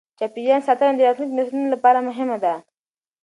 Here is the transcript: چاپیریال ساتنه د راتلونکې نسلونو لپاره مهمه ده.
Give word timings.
چاپیریال 0.19 0.61
ساتنه 0.67 0.91
د 0.95 0.99
راتلونکې 1.07 1.37
نسلونو 1.39 1.67
لپاره 1.75 2.05
مهمه 2.07 2.37
ده. 2.43 2.53